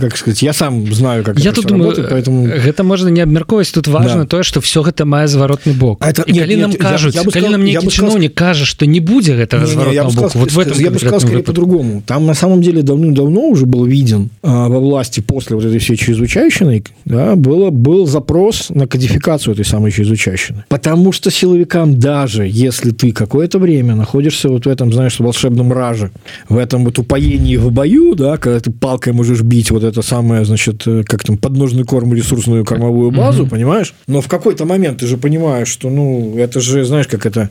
[0.00, 3.70] как сказать я сам знаю как я тут думаю работает, поэтому гэта можно не абмярковаць
[3.70, 4.26] тут важно да.
[4.26, 6.04] тое что все гэта мае зваротны бок.
[6.04, 9.36] Это нет, нет, нам кажуць я, я сказал, нам не чыноўнік кажа что не будзе
[9.36, 12.02] гэта вот в этом я бы сказал по-другому.
[12.06, 16.82] Там на самом деле давным-давно уже был виден во власти после вот этой всей чрезвычайщины
[17.04, 20.64] да, было, был запрос на кодификацию этой самой чрезвычайщины.
[20.68, 26.10] Потому что силовикам даже, если ты какое-то время находишься вот в этом, знаешь, волшебном раже,
[26.48, 30.44] в этом вот упоении в бою, да, когда ты палкой можешь бить вот это самое,
[30.44, 33.50] значит, э, как там, подножный корм, ресурсную кормовую базу, mm-hmm.
[33.50, 33.94] понимаешь?
[34.06, 37.50] Но в какой-то момент ты же понимаешь, что, ну, это же, знаешь, как это,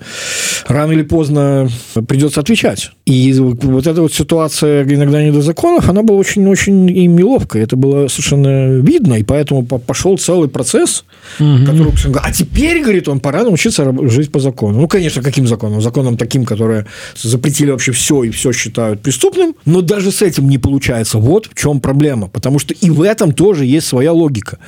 [0.67, 1.69] рано или поздно
[2.07, 2.91] придется отвечать.
[3.05, 7.59] И вот эта вот ситуация иногда не до законов, она была очень-очень очень им неловко.
[7.59, 11.05] Это было совершенно видно, и поэтому пошел целый процесс,
[11.39, 11.65] угу.
[11.65, 14.81] который, а теперь, говорит, он пора научиться жить по закону.
[14.81, 15.81] Ну, конечно, каким законом?
[15.81, 20.57] Законом таким, которые запретили вообще все и все считают преступным, но даже с этим не
[20.57, 21.17] получается.
[21.17, 22.27] Вот в чем проблема.
[22.27, 24.59] Потому что и в этом тоже есть своя логика.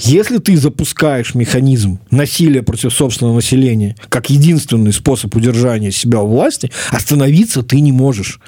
[0.00, 6.70] Если ты запускаешь механизм насилия против собственного населения как единственный способ удержания себя у власти,
[6.90, 8.40] остановиться ты не можешь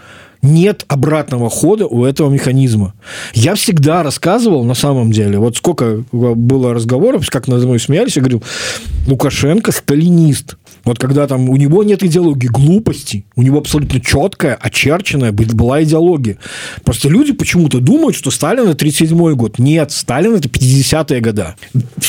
[0.46, 2.94] нет обратного хода у этого механизма.
[3.34, 8.22] Я всегда рассказывал, на самом деле, вот сколько было разговоров, как над мной смеялись, я
[8.22, 8.42] говорил,
[9.06, 10.56] Лукашенко сталинист.
[10.86, 16.38] Вот когда там у него нет идеологии глупости, у него абсолютно четкая, очерченная была идеология.
[16.84, 19.58] Просто люди почему-то думают, что Сталин это 37 год.
[19.58, 21.56] Нет, Сталин это 50-е года.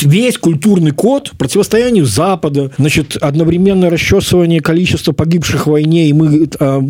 [0.02, 6.82] Весь культурный код противостоянию Запада, значит, одновременное расчесывание количества погибших в войне, и мы э,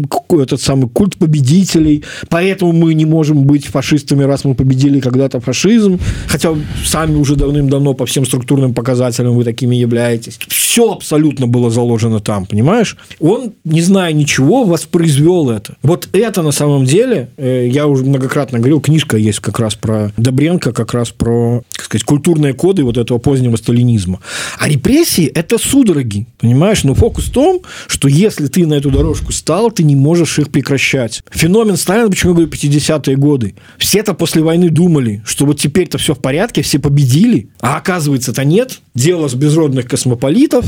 [0.41, 5.99] этот самый культ победителей, поэтому мы не можем быть фашистами, раз мы победили когда-то фашизм,
[6.27, 6.53] хотя
[6.85, 10.37] сами уже давным-давно по всем структурным показателям вы такими являетесь.
[10.49, 12.97] Все абсолютно было заложено там, понимаешь?
[13.19, 15.75] Он, не зная ничего, воспроизвел это.
[15.83, 20.11] Вот это на самом деле, э, я уже многократно говорил, книжка есть как раз про
[20.17, 24.19] Добренко, как раз про, как сказать, культурные коды вот этого позднего сталинизма.
[24.57, 26.83] А репрессии– это судороги, понимаешь?
[26.83, 30.49] Но фокус в том, что если ты на эту дорожку стал, ты не можешь их
[30.49, 31.21] прекращать.
[31.29, 33.53] Феномен Сталина, почему я говорю 50-е годы?
[33.77, 38.79] Все-то после войны думали, что вот теперь-то все в порядке, все победили, а оказывается-то нет.
[38.95, 40.65] Дело с безродных космополитов,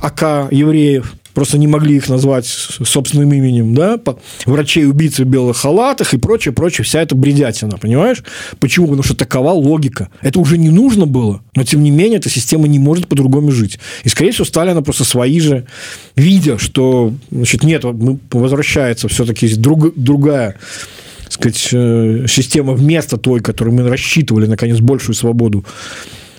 [0.00, 4.00] АК евреев, просто не могли их назвать собственным именем, да,
[4.44, 8.24] врачей-убийцы в белых халатах и прочее, прочее, вся эта бредятина, понимаешь?
[8.58, 8.86] Почему?
[8.86, 10.08] Потому что такова логика.
[10.20, 13.78] Это уже не нужно было, но тем не менее эта система не может по-другому жить.
[14.02, 15.64] И, скорее всего, Сталина просто свои же,
[16.16, 17.84] видя, что, значит, нет,
[18.32, 20.56] возвращается все-таки друг, другая
[21.28, 25.64] сказать, э, система вместо той, которую мы рассчитывали, наконец, большую свободу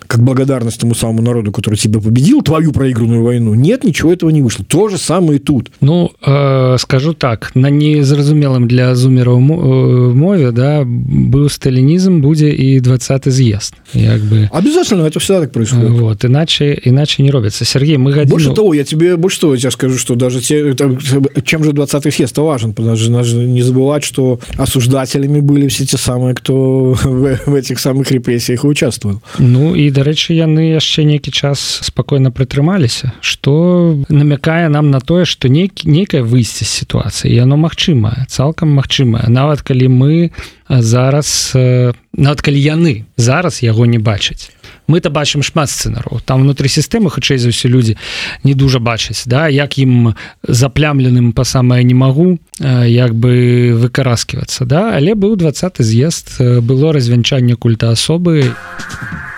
[0.08, 3.54] как благодарность тому самому народу, который тебя победил, твою проигранную войну.
[3.54, 4.64] Нет, ничего этого не вышло.
[4.64, 5.70] То же самое и тут.
[5.80, 12.80] Ну, э, скажу так, на незразумелым для зумераў э, мове да быў сталінізм будзе і
[12.80, 17.96] 20 з'езд як бы обязательно это всегда так происходит вот иначе иначе не робится Сергей
[17.96, 18.30] мы годину...
[18.30, 20.96] больше того я тебе больше того я скажу что даже те это,
[21.44, 25.96] чем же 20 съезд важен потому что надо не забывать что осуждателями были все те
[25.96, 31.83] самые кто в, в этих самых репрессиях участвовал ну и дарэчы яны яшчэ нейкі час
[31.85, 38.25] спакойна прытрымаліся что намякае нам на тое что нейкі нейкае выйсце з сітуацыі яно магчымае
[38.29, 39.27] цалкам магчымае.
[39.27, 40.31] Нават калі мы
[40.69, 41.51] зараз
[42.13, 44.51] нават калі яны зараз яго не бачаць.
[44.87, 46.21] Мы то бачым шмат сцэнараў.
[46.25, 47.97] Там унутры сістэмы хутчэй за ўсе людзі
[48.43, 49.49] не дужа бачаць да?
[49.49, 54.95] Як ім заплямленым па самае не магу як бы выкараскивацца да?
[54.95, 58.49] Але быў 20 з'езд было развянчанне культа асобы.
[58.49, 59.28] і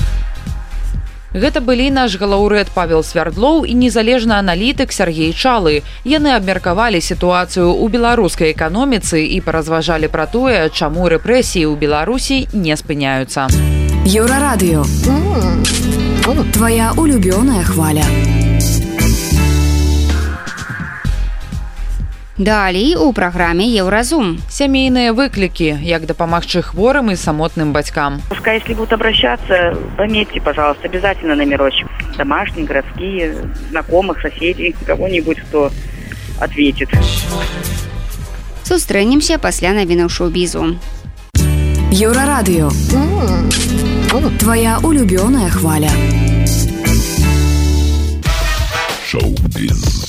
[1.33, 5.83] Гэта былі наш галаўрэд павел свярдлоў і незалежны аналітык Сергей чалы.
[6.03, 12.75] Яны абмеркавалі сітуацыю ў беларускай эканоміцы і паразважалі пра тое, чаму рэпрэсіі ў Беларусі не
[12.75, 13.47] спыняюцца.
[14.03, 14.83] Еўрарадыё
[16.51, 18.03] Твая улюбёная хваля.
[22.40, 24.38] Далей у праграме Еўразум.
[24.50, 28.20] Сямейныя выклікі, як дапамагчы хворым і самотным бацькам.
[28.28, 31.88] Пускай, если будут обращаться, пометьте, пожалуйста, обязательно номерочек.
[32.18, 35.70] Домашние, городские, знакомых, соседей, кого-нибудь, кто
[36.38, 36.90] ответит.
[38.64, 40.76] Сустрэнемся пасля навінаў шоу-бізу.
[41.90, 42.68] Еўрарадыё.
[44.38, 45.90] Твая улюбёная хваля.
[49.06, 49.99] Шоу-біз.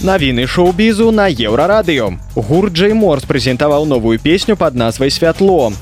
[0.00, 2.16] Навіны шоу-бізу на еўрарадыё.
[2.34, 5.72] Гурт Джей Морс прэзентаваў новую песню пад назвай святло.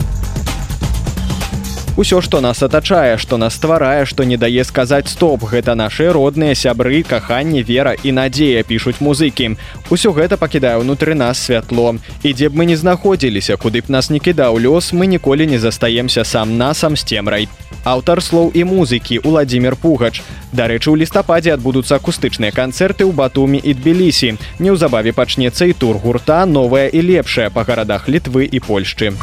[1.99, 6.55] Усё, што нас атачае, што нас стварае, што не дае сказаць стоп, гэта нашы родныя
[6.55, 9.57] сябры, каханне, вера і надзея пішуць музыкі.
[9.91, 11.99] Усё гэта пакідае ўнутры нас святло.
[12.23, 15.59] І дзе б мы не знаходзіліся, куды б нас не кідаў лёс, мы ніколі не
[15.59, 17.49] застаемся сам насам з цемрай.
[17.83, 20.23] Аўтар слоў і музыкі владимир пугач.
[20.55, 24.39] Дарэчы у лістападзе адбудуцца акустычныя канцэрты ў батуме і тбілісі.
[24.63, 29.19] Неўзабаве пачнецца і тур гурта новая і лепшая па гарадах літвы і польшчы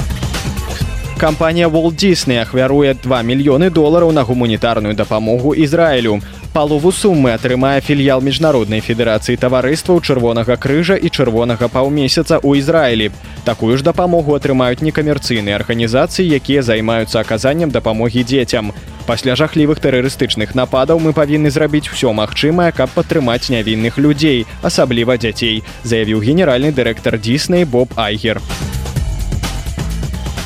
[1.18, 6.20] кампанія wol Disney ахвяруе 2 мільёны долараў на гуманітарную дапамогу ізраілю.
[6.54, 13.12] Палову сумы атрымае філіял міжнароднай федэрацыі таварыстваў чырвонага крыжа і чырвонага паўмесяца ў ізраілі.
[13.44, 18.72] Такую ж дапамогу атрымаюць некамерцыйныя арганізацыі якія займаюцца аказаннем дапамогі дзецям.
[19.08, 25.64] Пасля жахлівых тэрарыстычных нападаў мы павінны зрабіць усё магчымае каб падтрымаць нявінных людзей асабліва дзяцей
[25.84, 28.42] заявіў генеральны дырэктар дзісней боб айгер.
[28.42, 28.75] у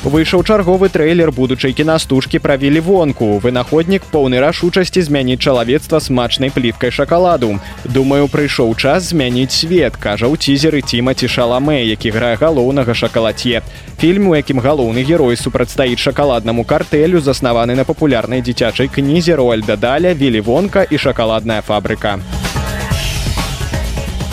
[0.03, 7.59] выйшаў чарговы трэйлер будучай кінастужкі правілі вонку вынаходнік поўны рашучасці змяніць чалавецтва смачнай пліткай шакаладу.
[7.83, 13.62] Думаю прыйшоў час змяніць свет кажа ў цізеры тимаці шаламэ які грае галоўнага шакалатье
[13.99, 20.13] фільм у якім галоўны герой супрацьстаіць шакаладнаму картэлю заснаваны на папулярнай дзіцячай кнізе роальда даля
[20.13, 22.19] вілі вонка і шакаладная фабрыка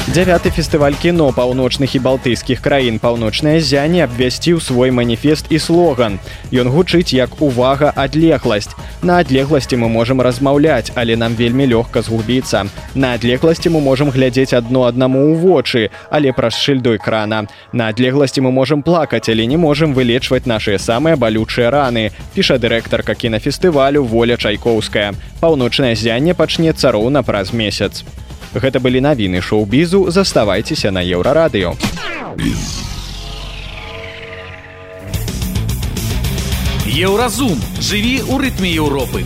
[0.07, 6.21] Дзявяты фестываль кіно паўночных і балтыйскіх краін паўночнае зяне абвясціў свой маніфест і слоган.
[6.55, 8.71] Ён гучыць як увага адлегласць.
[9.03, 12.71] На адлегласці мы можам размаўляць, але нам вельмі лёгка згубіцца.
[12.95, 17.49] На адлегласці мы можам глядзець адно аднаму ў вочы, але праз шыльду экрана.
[17.73, 22.13] На адлегласці мы можам плакаць, але не можам вылечваць нашыя самыя балючыя раны.
[22.35, 25.15] піша дырэктарка кінафестывалю воля чайкоўская.
[25.41, 28.07] Паўночнае зянне пачнецца роўна праз месяц.
[28.55, 31.75] Гэта былі навіны шоу-бізу, заставайцеся на еўрарадыё.
[36.87, 39.25] Еўразум жыві ў рытме Еўропы.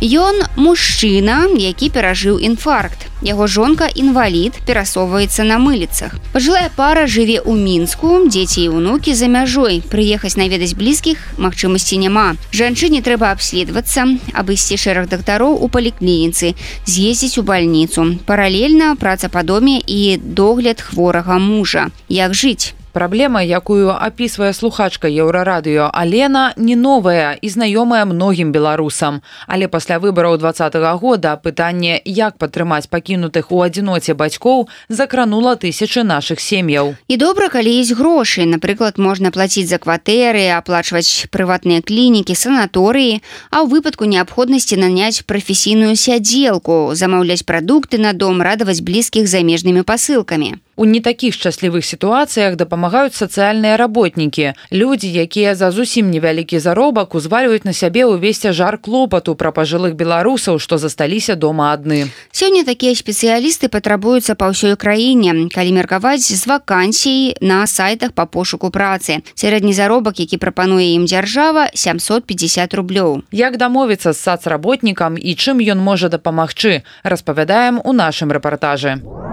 [0.00, 3.04] Ён мужчына, які перажыў інфаркт.
[3.20, 6.16] Яго жонка інвалід перасоўваецца на мыліцах.
[6.32, 9.84] Пажылая пара жыве ў мінску, дзеці і ўнукі за мяжой.
[9.92, 12.40] Прыехаць наведаць блізкіх магчымасці няма.
[12.48, 16.56] Жанчыне трэба абследавацца, абысці шэраг дактароў у паліклініцы,
[16.88, 18.16] з'ездзіць у бальніцу.
[18.24, 21.92] Паралельна праца па доме і догляд хворага мужа.
[22.08, 22.72] Як жыць?
[22.92, 29.22] Праблема, якую апісвае слухачка еўрарадыё Алена не новая і знаёмая многім беларусам.
[29.46, 36.02] Але пасля выбараў два -го года пытанне, як падтрымаць пакінутых у адзіноце бацькоў закранула тысячы
[36.02, 36.96] нашых сем'яў.
[37.08, 43.62] І добра, калі есть грошы, напрыклад, можна плаціць за кватэры, аплачваць прыватныя клінікі, санаторыі, а
[43.62, 50.58] ў выпадку неабходнасці наняць прафесійную сядзелку, замаўляць прадукты на дом, радаваць блізкіх замежнымі пасылкамі.
[50.80, 54.52] У не такіх шчаслівых сітуацыях дапамагаюць сацыяльныя работнікі.
[54.72, 60.56] Людзі, якія за зусім невялікі заробак узвальваюць на сябе ўвесь цяжар клопату пра пажылых беларусаў,
[60.56, 62.08] што засталіся дома адны.
[62.32, 68.72] Сёння такія спецыялісты патрабуюцца па ўсёй краіне, калі меркаваць з вакансій на сайтах па пошуку
[68.72, 69.20] працы.
[69.36, 73.20] Сярэдні заробак, які прапануе ім дзяржава 750 рублёў.
[73.36, 79.28] Як дамовіцца з сацработнікам і чым ён можа дапамагчы, распавядаем у нашым рэпартажы.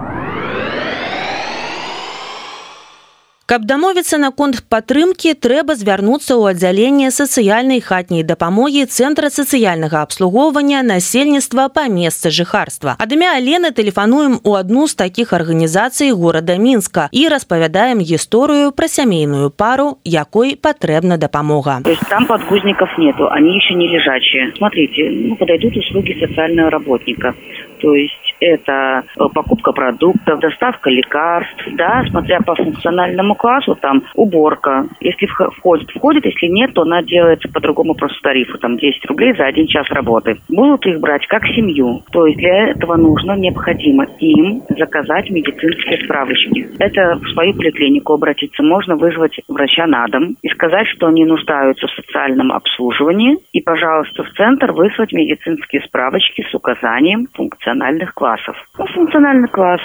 [3.48, 11.64] Каб дамовіцца наконт падтрымкі трэба звярнуцца ў аддзяленне сацыяльнай хатняй дапамогі цэнтра сацыяльнага абслугоўвання насельніцтва
[11.72, 12.92] па месцы жыхарства.
[13.00, 18.84] Ад імя Алены тэлефануем у адну з такіх арганізацый горада мінска і распавядаем гісторыю пра
[18.84, 21.80] сямейную пару, якой патрэбна дапамога.
[22.12, 24.52] там подгузников нету, они еще не лежачие.
[24.58, 27.34] Смотрите, ну, подойдут услуги социального работника.
[27.80, 34.86] То есть это э, покупка продуктов, доставка лекарств, да, смотря по функциональному классу, там уборка.
[35.00, 39.34] Если входит, входит, если нет, то она делается по другому просто тарифу, там 10 рублей
[39.34, 40.38] за один час работы.
[40.48, 42.02] Будут их брать как семью.
[42.12, 46.68] То есть для этого нужно, необходимо им заказать медицинские справочки.
[46.78, 48.62] Это в свою поликлинику обратиться.
[48.62, 53.38] Можно вызвать врача на дом и сказать, что они нуждаются в социальном обслуживании.
[53.52, 58.56] И, пожалуйста, в центр выслать медицинские справочки с указанием функциональных классов классов.
[58.78, 59.80] Ну, функциональный класс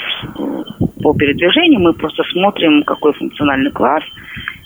[1.01, 4.03] по передвижению, мы просто смотрим, какой функциональный класс,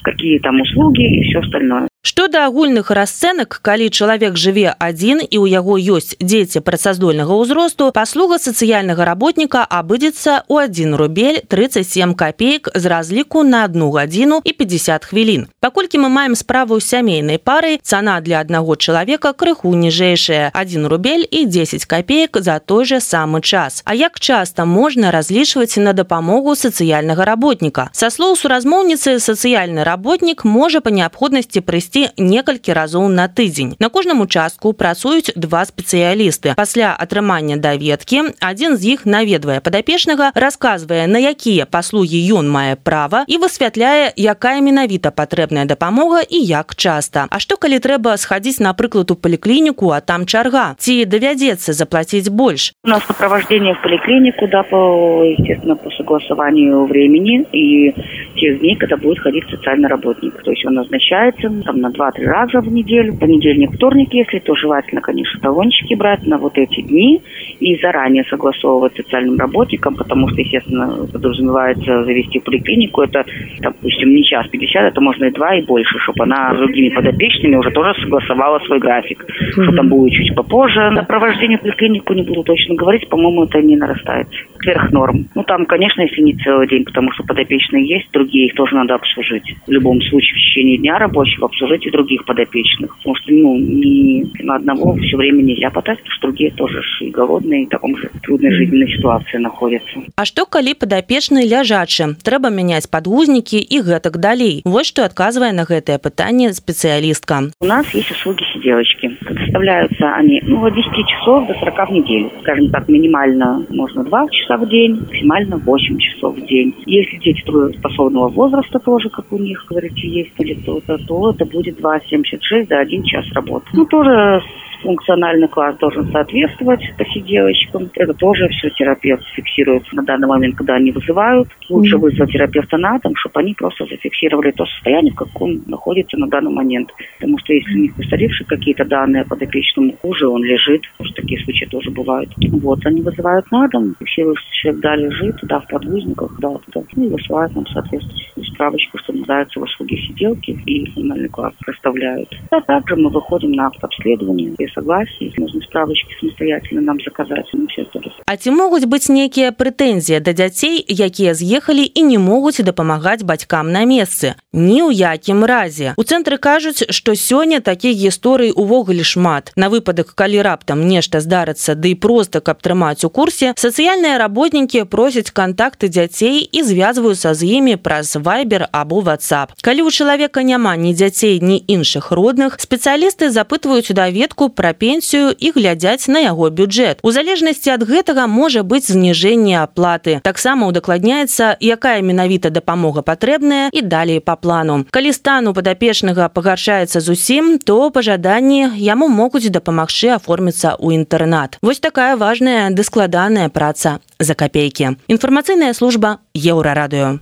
[0.04, 1.88] какие там услуги и все остальное.
[2.08, 7.90] Што да агульных расцэнак, калі чалавек жыве адзін і ў яго ёсць дзеці працаздольнага ўзросту,
[7.92, 14.54] паслуга сацыяльнага работніка абыдзецца ў 1 рубель 37 копеек з разліку на одну гадзіну і
[14.56, 15.52] 50 хвілін.
[15.60, 21.28] Паколькі мы маем справу з сямейнай парай, цана для аднаго чалавека крыху ніжэйшая 1 рубель
[21.28, 23.84] і 10 копеек за той же самы час.
[23.84, 27.92] А як часта можна разлічваць на дапамогу сацыяльнага работніка?
[27.92, 33.76] Са слоў суразмоўніцы сацыяльны работнік можа па неабходнасці прыйсці прыйсці некалькі разоў на тыдзень.
[33.80, 36.54] На кожным участку працуюць два спецыялісты.
[36.56, 43.26] Пасля атрымання даведкі адзін з іх наведвае падапечнага, расказвае, на якія паслугі ён мае права
[43.28, 47.28] і высвятляе, якая менавіта патрэбная дапамога і як часта.
[47.30, 52.74] А што калі трэба схадзіць напрыклад у паліклініку, а там чарга, ці давядзецца заплаціць больш.
[52.84, 57.94] У нас сопровождение в поликлинику, да, по, естественно, по согласованию времени и
[58.36, 60.42] тех дней, когда будет ходить социальный работник.
[60.44, 63.16] То есть он назначается там, желательно 2-3 раза в неделю.
[63.18, 67.22] Понедельник, вторник, если, то желательно, конечно, талончики брать на вот эти дни
[67.60, 73.02] и заранее согласовывать с социальным работником, потому что, естественно, подразумевается завести поликлинику.
[73.02, 73.26] Это,
[73.60, 77.56] допустим, не час 50, это можно и два, и больше, чтобы она с другими подопечными
[77.56, 79.26] уже тоже согласовала свой график.
[79.26, 79.64] Mm-hmm.
[79.64, 80.90] Что там будет чуть попозже.
[80.92, 84.28] На провождение поликлинику не буду точно говорить, по-моему, это не нарастает.
[84.62, 85.26] Сверх норм.
[85.36, 88.96] Ну, там, конечно, если не целый день, потому что подопечные есть, другие их тоже надо
[88.96, 89.56] обслужить.
[89.66, 92.96] В любом случае, в течение дня рабочего обслужить и других подопечных.
[92.98, 97.70] Потому что, ну, ни на одного все время нельзя потратить, что другие тоже голодные, в
[97.70, 100.00] таком же трудной жизненной ситуации находятся.
[100.16, 102.06] А что, коли подопечные ляжачи?
[102.24, 104.62] Трэба менять подгузники и гэтак далей.
[104.66, 107.52] Вот что отказывая на гэтое пытание специалистка.
[107.60, 109.10] У нас есть услуги сиделочки.
[109.20, 112.32] Предоставляются они ну, от 10 часов до 40 в неделю.
[112.42, 116.74] Скажем так, минимально можно 2 часа в день, максимально 8 часов в день.
[116.86, 121.57] Если дети трудоспособного возраста тоже, как у них, говорите, есть или кто-то, то это будет
[121.62, 123.68] 2,76 до 1 час работы.
[123.74, 124.42] Ну, тоже
[124.82, 127.90] функциональный класс должен соответствовать посиделочкам.
[127.94, 131.50] Это тоже все терапевт фиксирует на данный момент, когда они вызывают.
[131.70, 132.00] Лучше mm-hmm.
[132.00, 136.52] вызвать терапевта на дом, чтобы они просто зафиксировали то состояние, в каком находится на данный
[136.52, 136.94] момент.
[137.20, 141.44] Потому что если у них устаревшие какие-то данные подопечному хуже, он лежит, потому что такие
[141.44, 142.30] случаи тоже бывают.
[142.38, 146.86] Вот, они вызывают на дом, фиксируют, что человек да, лежит, да, в подгузниках, да, туда,
[146.96, 152.30] ну, и высылают нам, соответственно, справочку, что нуждаются в услуге сиделки, и функциональный класс расставляют.
[152.52, 157.48] А также мы выходим на обследование согласие, нужны справочки самостоятельно нам заказать.
[157.54, 157.86] Ну, все
[158.26, 163.72] а ці могуць быць нейкія прэтэнзіі да дзяцей, якія з'ехалі і не могуць дапамагаць бацькам
[163.72, 164.36] на месцы.
[164.52, 165.94] Ні ў якім разе.
[165.96, 169.54] У цэнтры кажуць, што сёння такіх гісторый увогуле шмат.
[169.56, 174.84] На выпадак, калі раптам нешта здарыцца, ды і проста каб трымаць у курсе, сацыяльныя работнікі
[174.92, 179.56] просяць кантакты дзяцей і звязваюцца з імі праз вайбер або whatsapp.
[179.64, 185.54] Калі ў чалавека няма ні дзяцей, ні іншых родных, спецыялісты запытваюць даведку пра пенсію і
[185.54, 187.06] глядзяць на яго бюджэт.
[187.06, 190.18] У залежнасці ад гэтага можа быць зніжэнне аплаты.
[190.26, 194.84] Таксама удакладняецца, якая менавіта дапамога патрэбная і далей па плану.
[194.90, 201.62] Калі стан у падапечнага пагаршаецца зусім, то пажаданні яму могуць дапамагчы аформіцца ў інтэрнат.
[201.62, 204.98] Вось такая важная ды складаная праца за капейкі.
[205.08, 207.22] Інфармацыйная служба еўрарадыё.